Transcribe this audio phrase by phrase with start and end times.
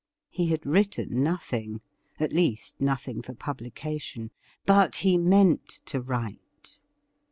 [0.31, 1.79] He had written nothing—
[2.19, 4.31] at least, nothing for publication—
[4.67, 6.81] ^but he meant to write.